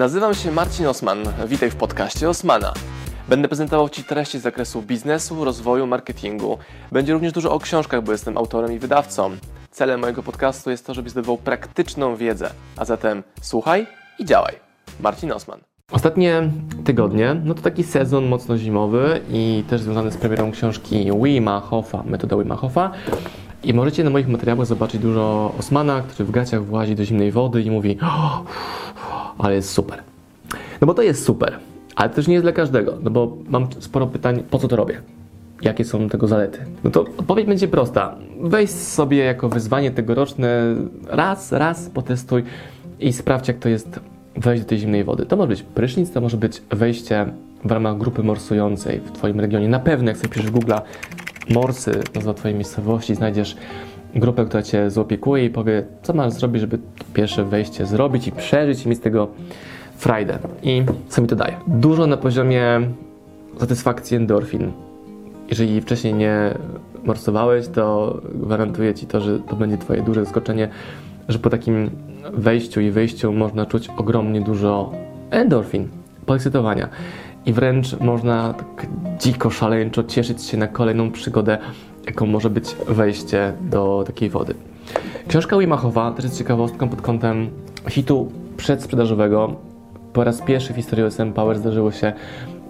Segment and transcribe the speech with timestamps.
[0.00, 1.18] Nazywam się Marcin Osman.
[1.46, 2.72] Witaj w podcaście Osmana.
[3.28, 6.58] Będę prezentował Ci treści z zakresu biznesu, rozwoju, marketingu.
[6.92, 9.30] Będzie również dużo o książkach, bo jestem autorem i wydawcą.
[9.70, 12.50] Celem mojego podcastu jest to, żebyś zdobywał praktyczną wiedzę.
[12.76, 13.86] A zatem słuchaj
[14.18, 14.54] i działaj.
[15.00, 15.60] Marcin Osman.
[15.92, 16.50] Ostatnie
[16.84, 22.02] tygodnie, no to taki sezon mocno zimowy i też związany z premierą książki Wima Hofa,
[22.06, 22.90] metoda Wima Hofa.
[23.64, 27.62] I możecie na moich materiałach zobaczyć dużo Osmana, który w gaciach włazi do zimnej wody
[27.62, 27.98] i mówi
[29.42, 30.02] ale jest super.
[30.80, 31.58] No bo to jest super,
[31.96, 35.02] ale też nie jest dla każdego, no bo mam sporo pytań, po co to robię?
[35.62, 36.58] Jakie są tego zalety?
[36.84, 38.14] No to odpowiedź będzie prosta.
[38.40, 40.74] Weź sobie jako wyzwanie tegoroczne
[41.06, 42.44] raz, raz potestuj
[43.00, 44.00] i sprawdź, jak to jest
[44.36, 45.26] wejść do tej zimnej wody.
[45.26, 47.26] To może być prysznic, to może być wejście
[47.64, 49.68] w ramach grupy morsującej w Twoim regionie.
[49.68, 50.72] Na pewno, jak sobie piszesz Google
[51.50, 53.56] morsy nazwa Twojej miejscowości, znajdziesz
[54.14, 56.78] grupę, która Cię zaopiekuje i powie, co masz zrobić, żeby
[57.14, 59.28] pierwsze wejście zrobić i przeżyć i mieć z tego
[59.96, 60.38] frajdę.
[60.62, 61.56] I co mi to daje?
[61.66, 62.80] Dużo na poziomie
[63.58, 64.72] satysfakcji endorfin.
[65.48, 66.54] Jeżeli wcześniej nie
[67.04, 70.68] morsowałeś, to gwarantuję Ci to, że to będzie Twoje duże zaskoczenie,
[71.28, 71.90] że po takim
[72.32, 74.92] wejściu i wyjściu można czuć ogromnie dużo
[75.30, 75.88] endorfin,
[76.26, 76.88] podekscytowania.
[77.46, 78.86] I wręcz można tak
[79.18, 81.58] dziko, szaleńczo cieszyć się na kolejną przygodę,
[82.06, 84.54] jaką może być wejście do takiej wody.
[85.28, 87.50] Książka Wimachowa też jest ciekawostką pod kątem
[87.88, 89.56] hitu przedsprzedażowego.
[90.12, 92.12] Po raz pierwszy w historii OSM Power zdarzyło się,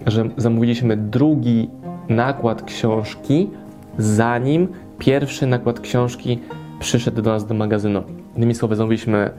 [0.07, 1.69] że zamówiliśmy drugi
[2.09, 3.49] nakład książki,
[3.97, 4.67] zanim
[4.99, 6.39] pierwszy nakład książki
[6.79, 8.03] przyszedł do nas do magazynu.
[8.35, 9.31] Innymi słowy, zamówiliśmy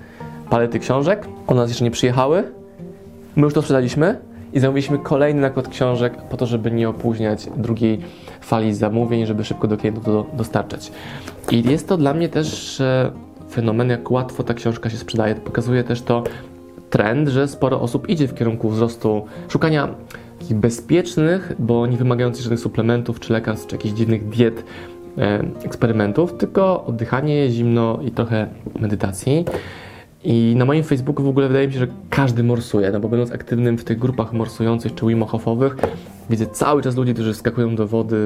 [0.51, 2.45] palety książek, one nas jeszcze nie przyjechały,
[3.37, 4.19] my już to sprzedaliśmy
[4.53, 8.01] i zamówiliśmy kolejny nakład książek po to, żeby nie opóźniać drugiej
[8.41, 10.93] fali zamówień, żeby szybko do klientów to dostarczać.
[11.51, 12.83] I jest to dla mnie też
[13.51, 15.35] fenomen, jak łatwo ta książka się sprzedaje.
[15.35, 16.25] Pokazuje też to
[16.91, 19.89] trend, że sporo osób idzie w kierunku wzrostu, szukania
[20.39, 24.65] takich bezpiecznych, bo nie wymagających żadnych suplementów, czy lekarstw, czy jakichś dziwnych diet,
[25.19, 28.47] e, eksperymentów, tylko oddychanie, zimno i trochę
[28.81, 29.45] medytacji.
[30.25, 33.33] I na moim Facebooku w ogóle wydaje mi się, że każdy morsuje, no bo będąc
[33.33, 35.25] aktywnym w tych grupach morsujących czy Wim
[36.31, 38.17] widzę cały czas ludzi, którzy skakują do wody,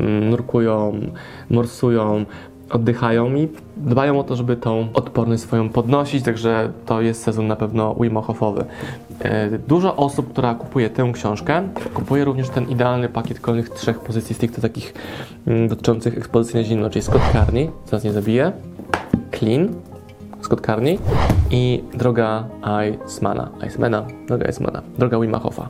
[0.00, 1.00] mm, nurkują,
[1.50, 2.24] morsują,
[2.70, 7.56] oddychają i dbają o to, żeby tą odporność swoją podnosić, także to jest sezon na
[7.56, 8.18] pewno Wim
[9.20, 11.62] e, Dużo osób, która kupuje tę książkę,
[11.94, 14.94] kupuje również ten idealny pakiet kolejnych trzech pozycji stricte takich
[15.46, 18.52] mm, dotyczących ekspozycji na zimno, czyli Scott Carney, co nas nie zabije,
[19.38, 19.68] Clean,
[20.66, 20.98] Carney
[21.50, 22.44] i droga
[22.88, 25.68] Icemana, Icemana, droga Icemana, droga Wim Hofa.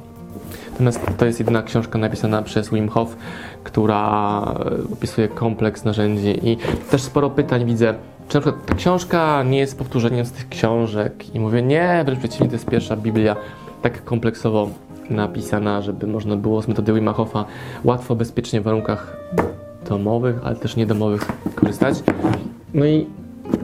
[0.70, 3.16] Natomiast to jest jedyna książka napisana przez Wim Hof,
[3.64, 4.42] która
[4.92, 6.48] opisuje kompleks narzędzi.
[6.48, 6.56] I
[6.90, 7.94] też sporo pytań widzę,
[8.28, 11.34] czy na przykład ta książka nie jest powtórzeniem z tych książek?
[11.34, 13.36] I mówię, nie, wręcz przeciwnie, to jest pierwsza Biblia
[13.82, 14.68] tak kompleksowo
[15.10, 17.44] napisana, żeby można było z metody Wim Hofa
[17.84, 19.16] łatwo, bezpiecznie w warunkach
[19.88, 22.02] domowych, ale też niedomowych korzystać.
[22.74, 23.06] No i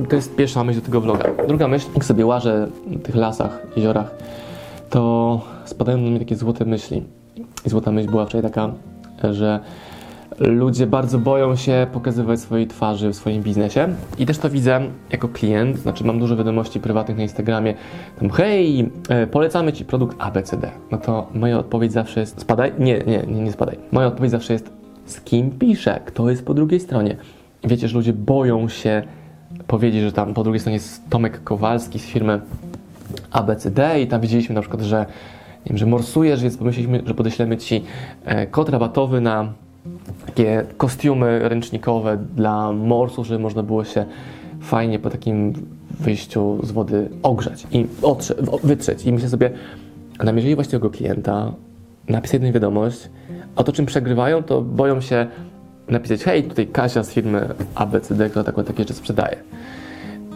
[0.08, 1.24] to jest pierwsza myśl do tego vloga.
[1.48, 4.14] Druga myśl, jak sobie łażę w tych lasach, jeziorach,
[4.90, 7.02] to spadają do mnie takie złote myśli.
[7.66, 8.72] I złota myśl była wczoraj taka,
[9.30, 9.60] że
[10.40, 13.88] ludzie bardzo boją się pokazywać swojej twarzy w swoim biznesie.
[14.18, 17.74] I też to widzę jako klient, znaczy mam dużo wiadomości prywatnych na Instagramie,
[18.20, 20.70] tam hej, e, polecamy Ci produkt ABCD.
[20.90, 22.72] No to moja odpowiedź zawsze jest spadaj?
[22.78, 23.78] Nie, nie, nie, nie spadaj.
[23.92, 24.70] Moja odpowiedź zawsze jest
[25.06, 27.16] z kim piszę, kto jest po drugiej stronie.
[27.64, 29.02] Wiecie, że ludzie boją się
[29.68, 32.40] powiedzieć, że tam po drugiej stronie jest Tomek Kowalski z firmy
[33.30, 35.06] ABCD i tam widzieliśmy na przykład, że,
[35.66, 37.84] nie wiem, że morsujesz, więc pomyśleliśmy, że podeślemy Ci
[38.24, 39.52] e, kod rabatowy na
[40.26, 44.04] takie kostiumy ręcznikowe dla morsów, żeby można było się
[44.60, 45.52] fajnie po takim
[46.00, 48.34] wyjściu z wody ogrzać i otrze,
[48.64, 49.06] wytrzeć.
[49.06, 49.50] I myślę sobie,
[50.24, 51.52] nam jeżeli właśnie tego klienta
[52.08, 53.10] napisać jedną wiadomość,
[53.56, 55.26] a to czym przegrywają, to boją się
[55.90, 59.36] napisać, hej, tutaj Kasia z firmy ABCD, która taką takie rzeczy sprzedaje.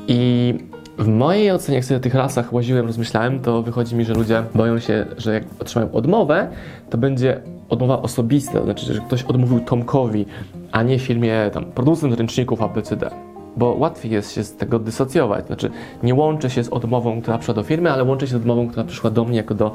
[0.08, 0.54] I
[0.98, 4.42] w mojej ocenie, jak sobie o tych rasach łaziłem, rozmyślałem, to wychodzi mi, że ludzie
[4.54, 6.48] boją się, że jak otrzymają odmowę,
[6.90, 10.26] to będzie odmowa osobista, to znaczy, że ktoś odmówił Tomkowi,
[10.72, 13.10] a nie firmie tam producent ręczników ABCD.
[13.56, 15.46] Bo łatwiej jest się z tego dysocjować.
[15.46, 15.70] Znaczy,
[16.02, 18.84] nie łączę się z odmową, która przyszła do firmy, ale łączę się z odmową, która
[18.84, 19.72] przyszła do mnie jako do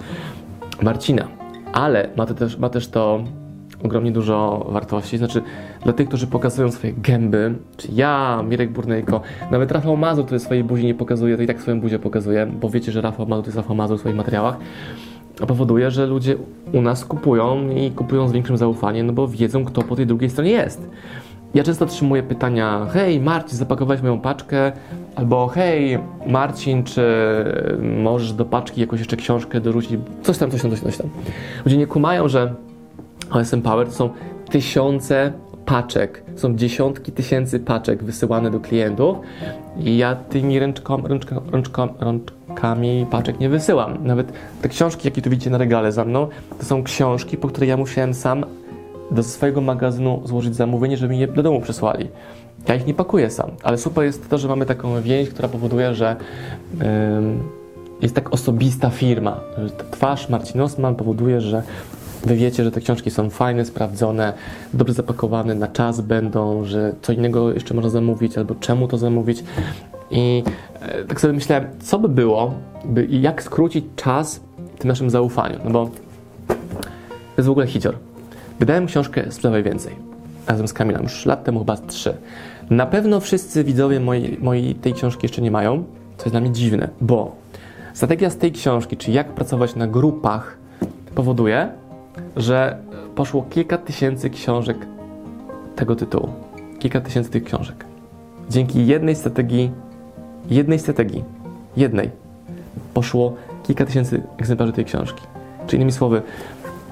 [0.81, 1.27] Marcina.
[1.73, 3.23] Ale ma to też, ma też to
[3.83, 5.17] ogromnie dużo wartości.
[5.17, 5.41] Znaczy,
[5.83, 9.21] dla tych, którzy pokazują swoje gęby, czy ja, Mirek Burnejko,
[9.51, 12.69] nawet Rafał Mazur, który swojej buzi nie pokazuje, to i tak swoją buzię pokazuje, bo
[12.69, 14.57] wiecie, że Rafał Mazur to jest Rafał Mazur w swoich materiałach,
[15.47, 16.35] powoduje, że ludzie
[16.73, 20.29] u nas kupują i kupują z większym zaufaniem, no bo wiedzą, kto po tej drugiej
[20.29, 20.89] stronie jest.
[21.53, 24.71] ja często otrzymuję pytania: Hej, Marcin, zapakowałeś moją paczkę?
[25.15, 27.03] Albo hej, Marcin, czy
[28.03, 29.99] możesz do paczki jakąś jeszcze książkę dorzucić?
[30.21, 31.09] Coś tam, coś tam, coś tam.
[31.65, 32.53] Ludzie nie kumają, że
[33.31, 34.09] OSM Power to są
[34.49, 35.31] tysiące
[35.65, 39.17] paczek, są dziesiątki tysięcy paczek wysyłane do klientów
[39.79, 44.07] i ja tymi ręczkom, ręczko, ręczko, rączkami paczek nie wysyłam.
[44.07, 44.31] Nawet
[44.61, 46.27] te książki, jakie tu widzicie na regale za mną,
[46.59, 48.45] to są książki, po które ja musiałem sam
[49.11, 52.07] do swojego magazynu złożyć zamówienie, żeby mi je do domu przysłali.
[52.67, 55.95] Ja ich nie pakuję sam, ale super jest to, że mamy taką więź, która powoduje,
[55.95, 56.15] że
[56.79, 56.85] yy,
[58.01, 59.39] jest tak osobista firma.
[59.57, 61.63] Że ta twarz Marcin Osman powoduje, że
[62.25, 64.33] Wy wiecie, że te książki są fajne, sprawdzone,
[64.73, 69.43] dobrze zapakowane, na czas będą, że co innego jeszcze można zamówić, albo czemu to zamówić.
[70.11, 70.43] I
[70.81, 72.53] e, tak sobie myślałem, co by było,
[72.85, 74.39] by, jak skrócić czas
[74.75, 75.59] w tym naszym zaufaniu.
[75.63, 75.85] No bo
[76.47, 76.53] to
[77.37, 77.95] jest w ogóle hicior.
[78.59, 80.07] Wydałem książkę Sprzedawaj Więcej
[80.47, 82.17] razem z Kamilem, już lat temu chyba trzy.
[82.69, 85.83] Na pewno wszyscy widzowie mojej, mojej tej książki jeszcze nie mają,
[86.17, 87.35] co jest dla mnie dziwne, bo
[87.93, 90.57] strategia z tej książki, czyli jak pracować na grupach,
[91.15, 91.69] powoduje,
[92.35, 92.77] że
[93.15, 94.77] poszło kilka tysięcy książek
[95.75, 96.29] tego tytułu.
[96.79, 97.85] Kilka tysięcy tych książek.
[98.49, 99.71] Dzięki jednej strategii,
[100.49, 101.23] jednej strategii,
[101.77, 102.09] jednej,
[102.93, 103.33] poszło
[103.63, 105.21] kilka tysięcy egzemplarzy tej książki.
[105.67, 106.21] Czyli innymi słowy,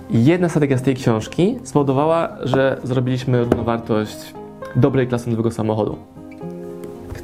[0.09, 4.33] jedna strategia z tej książki spowodowała, że zrobiliśmy równowartość
[4.75, 5.97] dobrej klasy nowego samochodu.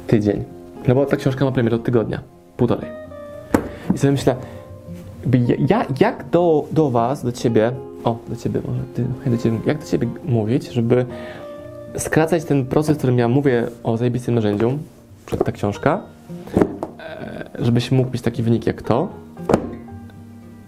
[0.06, 0.44] Tydzień.
[0.88, 2.20] No bo ta książka ma premierę od tygodnia,
[2.56, 2.90] półtorej.
[3.94, 4.36] I sobie myślę,
[5.68, 7.72] ja, jak do, do Was, do Ciebie,
[8.04, 11.06] o, do Ciebie może, ty, do ciebie, jak do Ciebie mówić, żeby
[11.98, 14.78] skracać ten proces, w którym ja mówię o zajebistym narzędziu,
[15.26, 16.02] przed ta książka,
[16.98, 19.08] e, żebyś mógł mieć taki wynik jak to,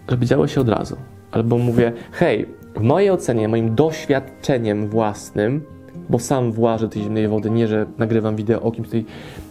[0.09, 0.97] żeby działo się od razu.
[1.33, 2.47] Albo mówię, hej,
[2.77, 5.63] w mojej ocenie, moim doświadczeniem własnym,
[6.11, 9.05] bo sam włażę tej zimnej wody, nie że nagrywam wideo o kimś tej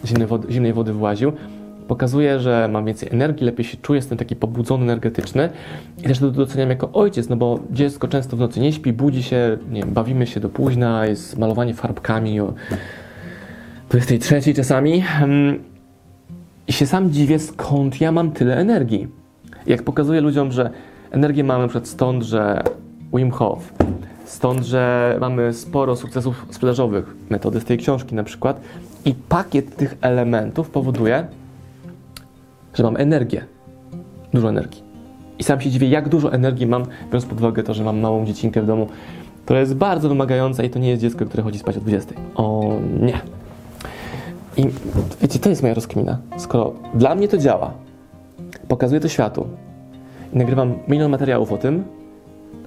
[0.06, 1.31] zimnej wody, zimnej wody właził,
[1.83, 5.50] pokazuje, że mam więcej energii, lepiej się czuję, jestem taki pobudzony, energetyczny.
[6.00, 9.24] I też to doceniam jako ojciec, no bo dziecko często w nocy nie śpi, budzi
[9.24, 12.53] się, nie wiem, bawimy się do późna, jest malowanie farbkami o
[13.89, 15.01] 23 czasami.
[15.01, 15.63] Hmm,
[16.68, 19.07] i się sam dziwię, skąd ja mam tyle energii.
[19.68, 20.69] Jak pokazuję ludziom, że
[21.12, 22.63] energię mamy przykład stąd, że
[23.13, 23.74] Wim Hof,
[24.25, 28.62] stąd, że mamy sporo sukcesów sprzedażowych, metody z tej książki na przykład.
[29.06, 31.27] I pakiet tych elementów powoduje,
[32.74, 33.46] że mam energię.
[34.34, 34.84] Dużo energii.
[35.40, 38.25] I sam się dziwię, jak dużo energii mam, biorąc pod uwagę to, że mam małą
[38.25, 38.88] dziecinkę w domu,
[39.46, 42.14] która jest bardzo wymagająca i to nie jest dziecko, które chodzi spać o 20.
[42.36, 43.20] O nie.
[44.58, 44.70] I
[45.22, 46.18] wiecie, to jest moja rozkmina.
[46.38, 47.74] Skoro dla mnie to działa,
[48.68, 49.48] pokazuję to światu
[50.34, 51.84] i nagrywam milion materiałów o tym,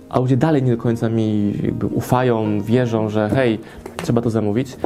[0.08, 1.52] a ludzie dalej nie do końca mi
[1.94, 3.58] ufają, wierzą, że hej,
[3.96, 4.76] trzeba to zamówić.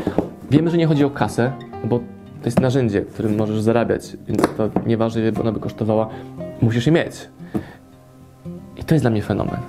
[0.51, 1.53] Wiemy, że nie chodzi o kasę,
[1.85, 2.01] bo
[2.41, 6.09] to jest narzędzie, którym możesz zarabiać, więc to nieważne, ile ona by kosztowała,
[6.63, 7.29] musisz je mieć.
[8.77, 9.61] I to jest dla mnie fenomen.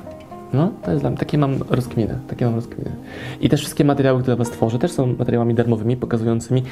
[0.54, 2.92] No, to jest dla mnie, takie mam rozkminy, takie mam rozkminy.
[3.42, 6.64] I też wszystkie materiały, które Was tworzę, też są materiałami darmowymi, pokazującymi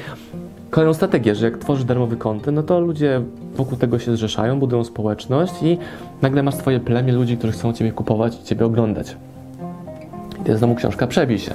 [0.70, 3.22] kolejną strategię, że jak tworzysz darmowy kontent, no to ludzie
[3.56, 5.78] wokół tego się zrzeszają, budują społeczność i
[6.22, 9.16] nagle masz swoje plemię ludzi, którzy chcą Ciebie kupować i Ciebie oglądać.
[10.40, 11.54] I to jest znowu książka Przebij się.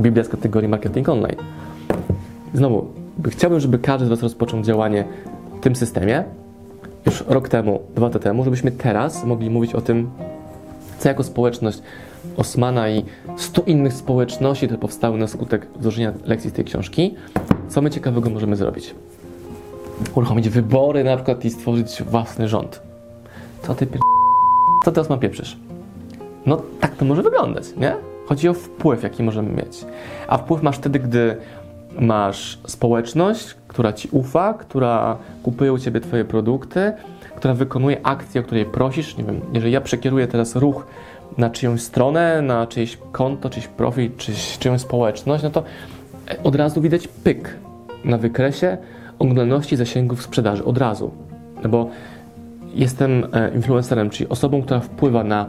[0.00, 1.36] Biblia z kategorii marketing online.
[2.54, 5.04] Znowu, chciałbym, żeby każdy z Was rozpoczął działanie
[5.58, 6.24] w tym systemie
[7.06, 10.10] już rok temu, dwa lata temu, żebyśmy teraz mogli mówić o tym,
[10.98, 11.82] co jako społeczność
[12.36, 13.04] Osmana i
[13.36, 17.14] stu innych społeczności, które powstały na skutek wdrożenia lekcji z tej książki,
[17.68, 18.94] co my ciekawego możemy zrobić.
[20.14, 22.82] Uruchomić wybory na przykład i stworzyć własny rząd.
[23.62, 24.00] Co ty pier...
[24.84, 25.58] Co ty Osman pieprzysz?
[26.46, 27.94] No tak to może wyglądać, nie?
[28.26, 29.84] Chodzi o wpływ, jaki możemy mieć.
[30.28, 31.36] A wpływ masz wtedy, gdy
[32.00, 36.92] masz społeczność, która ci ufa, która kupuje u ciebie twoje produkty,
[37.36, 39.16] która wykonuje akcję, o której prosisz.
[39.16, 40.86] Nie wiem, jeżeli ja przekieruję teraz ruch
[41.38, 45.62] na czyjąś stronę, na czyjeś konto, czyjś profil, czyjś, czyjąś społeczność, no to
[46.44, 47.56] od razu widać pyk
[48.04, 48.78] na wykresie
[49.18, 50.64] oglądalności zasięgów sprzedaży.
[50.64, 51.10] Od razu.
[51.62, 51.90] No bo
[52.74, 55.46] jestem e, influencerem, czyli osobą, która wpływa na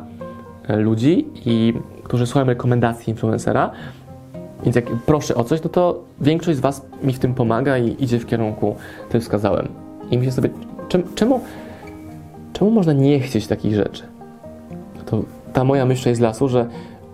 [0.68, 1.74] e, ludzi i
[2.04, 3.72] którzy słuchają rekomendacji influencera,
[4.64, 8.04] więc jak proszę o coś, no to większość z Was mi w tym pomaga i
[8.04, 8.76] idzie w kierunku,
[9.08, 9.68] który wskazałem.
[10.12, 10.50] I myślę sobie,
[11.16, 11.40] czemu,
[12.54, 14.04] czemu, można nie chcieć takich rzeczy?
[15.06, 16.66] To ta moja myśl z lasu, że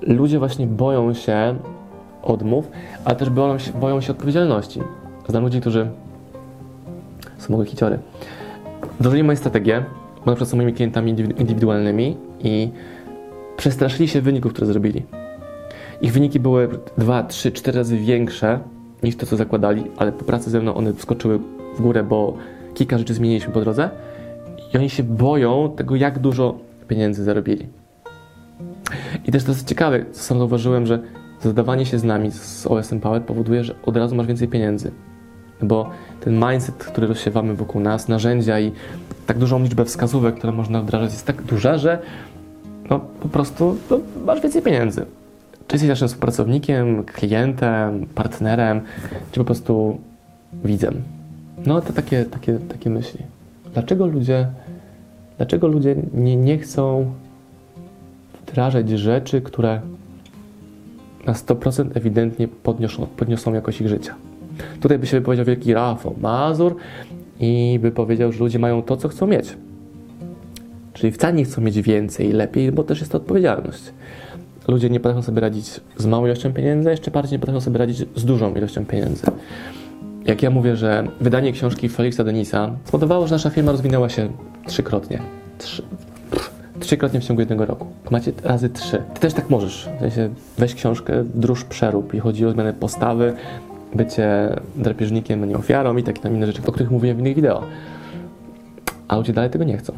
[0.02, 1.56] ludzie właśnie boją się
[2.24, 2.72] odmów,
[3.06, 4.82] ale też boją się, boją się odpowiedzialności.
[5.28, 5.88] Znam ludzi, którzy
[7.38, 8.00] są mogły hiciory.
[9.00, 9.86] Wdrożyli moją strategię,
[10.20, 12.70] bo na przykład są moimi klientami indywidualnymi i
[13.58, 15.04] przestraszyli się wyników, które zrobili.
[16.02, 18.60] Ich wyniki były 2, 3, 4 razy większe
[19.04, 21.40] niż to, co zakładali, ale po pracy ze mną one wskoczyły
[21.78, 22.38] w górę, bo
[22.74, 23.90] kilka rzeczy zmieniliśmy po drodze
[24.74, 27.68] i oni się boją tego, jak dużo pieniędzy zarobili.
[29.26, 31.00] I też dosyć ciekawe, co sam zauważyłem, że
[31.42, 34.92] zadawanie się z nami, z OSM Power powoduje, że od razu masz więcej pieniędzy.
[35.62, 35.90] Bo
[36.20, 38.72] ten mindset, który rozsiewamy wokół nas, narzędzia i
[39.26, 42.00] tak dużą liczbę wskazówek, które można wdrażać, jest tak duża, że
[42.90, 45.06] no, po prostu no, masz więcej pieniędzy.
[45.70, 48.82] Czy jesteś naszym współpracownikiem, klientem, partnerem,
[49.32, 50.00] czy po prostu
[50.64, 51.02] widzem.
[51.66, 53.20] No to takie, takie, takie myśli.
[53.74, 54.48] Dlaczego ludzie,
[55.38, 57.14] dlaczego ludzie nie, nie chcą
[58.42, 59.82] wdrażać rzeczy, które
[61.26, 64.16] na 100% ewidentnie podniosą, podniosą jakość ich życia?
[64.82, 66.76] Tutaj by się wypowiedział wielki Rafał Mazur
[67.40, 69.58] i by powiedział, że ludzie mają to, co chcą mieć.
[70.94, 73.84] Czyli wcale nie chcą mieć więcej i lepiej, bo też jest to odpowiedzialność.
[74.70, 77.98] Ludzie nie potrafią sobie radzić z małą ilością pieniędzy, jeszcze bardziej nie potrafią sobie radzić
[78.16, 79.24] z dużą ilością pieniędzy.
[80.26, 84.30] Jak ja mówię, że wydanie książki Felixa Denisa spowodowało, że nasza firma rozwinęła się
[84.68, 85.20] trzykrotnie.
[85.58, 85.84] Trzy,
[86.80, 87.88] trzykrotnie w ciągu jednego roku.
[88.12, 89.04] Macie razy trzy.
[89.14, 89.90] Ty też tak możesz.
[89.98, 93.34] W sensie weź książkę, wdróż przerób i chodzi o zmianę postawy,
[93.96, 97.36] bycie drapieżnikiem, a nie ofiarą i takie tam inne rzeczy, o których mówiłem w innych
[97.36, 97.64] wideo.
[99.08, 99.94] A ludzie dalej tego nie chcą.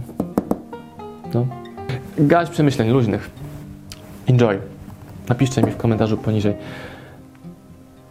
[1.33, 1.47] No.
[2.17, 3.40] Gaś przemyśleń luźnych.
[4.27, 4.59] Enjoy.
[5.29, 6.53] Napiszcie mi w komentarzu poniżej,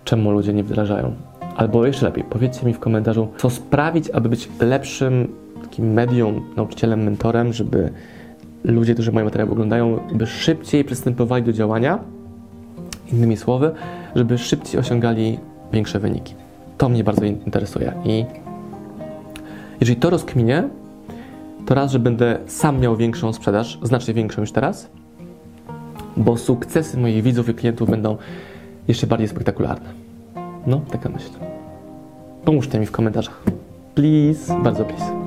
[0.05, 1.15] czemu ludzie nie wdrażają.
[1.57, 5.29] Albo jeszcze lepiej, powiedzcie mi w komentarzu, co sprawić, aby być lepszym
[5.63, 7.93] takim medium, nauczycielem, mentorem, żeby
[8.65, 11.99] ludzie, którzy moje materiały oglądają, by szybciej przystępowali do działania.
[13.13, 13.73] Innymi słowy,
[14.15, 15.39] żeby szybciej osiągali
[15.73, 16.35] większe wyniki.
[16.79, 18.25] To mnie bardzo interesuje i
[19.81, 20.69] jeżeli to rozkminie,
[21.67, 24.91] to raz, że będę sam miał większą sprzedaż, znacznie większą niż teraz,
[26.21, 28.17] bo sukcesy moich widzów i klientów będą
[28.89, 29.89] jeszcze bardziej spektakularne.
[30.67, 31.31] No, taka myśl.
[32.45, 33.43] Pomóżcie mi w komentarzach.
[33.95, 35.20] Please, bardzo please.